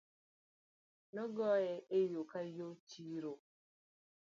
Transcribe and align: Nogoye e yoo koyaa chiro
Nogoye 1.13 1.75
e 1.97 1.99
yoo 2.11 2.25
koyaa 2.31 2.75
chiro 2.89 3.33